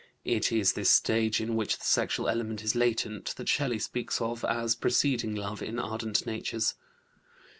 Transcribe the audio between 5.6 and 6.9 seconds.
in ardent natures.